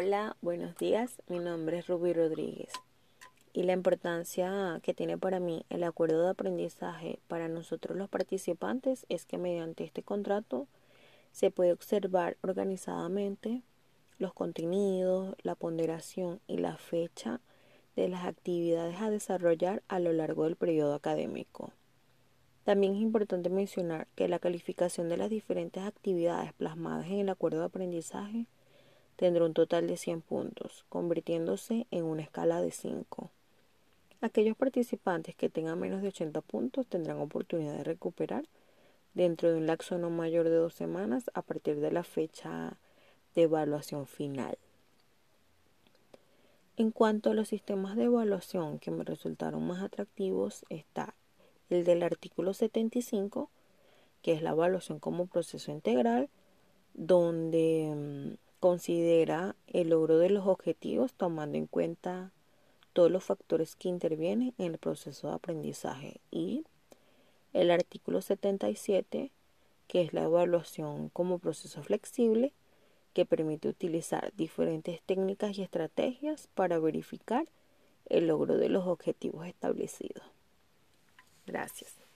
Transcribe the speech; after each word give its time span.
Hola, 0.00 0.36
buenos 0.42 0.76
días. 0.76 1.20
Mi 1.26 1.40
nombre 1.40 1.78
es 1.78 1.88
Rubí 1.88 2.12
Rodríguez 2.12 2.70
y 3.52 3.64
la 3.64 3.72
importancia 3.72 4.78
que 4.84 4.94
tiene 4.94 5.18
para 5.18 5.40
mí 5.40 5.64
el 5.70 5.82
acuerdo 5.82 6.22
de 6.22 6.30
aprendizaje 6.30 7.18
para 7.26 7.48
nosotros 7.48 7.98
los 7.98 8.08
participantes 8.08 9.06
es 9.08 9.24
que 9.24 9.38
mediante 9.38 9.82
este 9.82 10.04
contrato 10.04 10.68
se 11.32 11.50
puede 11.50 11.72
observar 11.72 12.36
organizadamente 12.42 13.62
los 14.20 14.32
contenidos, 14.32 15.34
la 15.42 15.56
ponderación 15.56 16.38
y 16.46 16.58
la 16.58 16.76
fecha 16.76 17.40
de 17.96 18.08
las 18.08 18.24
actividades 18.24 19.00
a 19.00 19.10
desarrollar 19.10 19.82
a 19.88 19.98
lo 19.98 20.12
largo 20.12 20.44
del 20.44 20.54
periodo 20.54 20.94
académico. 20.94 21.72
También 22.62 22.94
es 22.94 23.02
importante 23.02 23.50
mencionar 23.50 24.06
que 24.14 24.28
la 24.28 24.38
calificación 24.38 25.08
de 25.08 25.16
las 25.16 25.28
diferentes 25.28 25.82
actividades 25.82 26.52
plasmadas 26.52 27.06
en 27.06 27.18
el 27.18 27.30
acuerdo 27.30 27.58
de 27.58 27.66
aprendizaje 27.66 28.46
tendrá 29.18 29.44
un 29.44 29.52
total 29.52 29.88
de 29.88 29.96
100 29.96 30.20
puntos, 30.20 30.84
convirtiéndose 30.88 31.88
en 31.90 32.04
una 32.04 32.22
escala 32.22 32.62
de 32.62 32.70
5. 32.70 33.30
Aquellos 34.20 34.56
participantes 34.56 35.34
que 35.34 35.48
tengan 35.48 35.80
menos 35.80 36.02
de 36.02 36.08
80 36.08 36.40
puntos 36.40 36.86
tendrán 36.86 37.18
oportunidad 37.18 37.76
de 37.76 37.82
recuperar 37.82 38.44
dentro 39.14 39.50
de 39.50 39.56
un 39.56 39.66
lapso 39.66 39.98
no 39.98 40.08
mayor 40.08 40.48
de 40.48 40.54
dos 40.54 40.74
semanas 40.74 41.32
a 41.34 41.42
partir 41.42 41.80
de 41.80 41.90
la 41.90 42.04
fecha 42.04 42.78
de 43.34 43.42
evaluación 43.42 44.06
final. 44.06 44.56
En 46.76 46.92
cuanto 46.92 47.30
a 47.30 47.34
los 47.34 47.48
sistemas 47.48 47.96
de 47.96 48.04
evaluación 48.04 48.78
que 48.78 48.92
me 48.92 49.02
resultaron 49.02 49.66
más 49.66 49.82
atractivos, 49.82 50.64
está 50.68 51.12
el 51.70 51.84
del 51.84 52.04
artículo 52.04 52.54
75, 52.54 53.50
que 54.22 54.32
es 54.34 54.42
la 54.42 54.50
evaluación 54.50 55.00
como 55.00 55.26
proceso 55.26 55.72
integral, 55.72 56.28
donde 56.94 58.36
mm, 58.36 58.47
Considera 58.60 59.54
el 59.66 59.90
logro 59.90 60.18
de 60.18 60.30
los 60.30 60.46
objetivos 60.46 61.12
tomando 61.12 61.58
en 61.58 61.66
cuenta 61.66 62.32
todos 62.92 63.10
los 63.10 63.24
factores 63.24 63.76
que 63.76 63.88
intervienen 63.88 64.54
en 64.58 64.72
el 64.72 64.78
proceso 64.78 65.28
de 65.28 65.34
aprendizaje 65.34 66.20
y 66.30 66.64
el 67.52 67.70
artículo 67.70 68.20
77 68.20 69.30
que 69.88 70.02
es 70.02 70.12
la 70.12 70.24
evaluación 70.24 71.08
como 71.08 71.38
proceso 71.38 71.82
flexible 71.82 72.52
que 73.14 73.24
permite 73.24 73.68
utilizar 73.68 74.32
diferentes 74.36 75.00
técnicas 75.02 75.58
y 75.58 75.62
estrategias 75.62 76.48
para 76.54 76.78
verificar 76.78 77.48
el 78.06 78.28
logro 78.28 78.58
de 78.58 78.68
los 78.68 78.86
objetivos 78.86 79.46
establecidos. 79.46 80.22
Gracias. 81.46 82.07